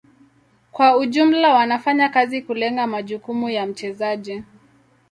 Kwa 0.71 0.97
ujumla 0.97 1.53
wanafanya 1.53 2.09
kazi 2.09 2.41
kulenga 2.41 2.87
majukumu 2.87 3.49
ya 3.49 3.65
mchezaji. 3.67 4.43